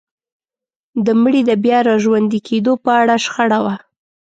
[1.05, 3.75] د مړي د بيا راژوندي کيدو په اړه شخړه وه.